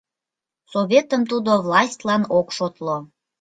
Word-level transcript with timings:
Советым 0.71 1.21
тудо 1.31 1.51
властьлан 1.65 2.23
ок 2.39 2.47
шотло. 2.55 2.97